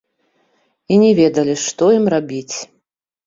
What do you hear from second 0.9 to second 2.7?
І не ведалі, што ім рабіць.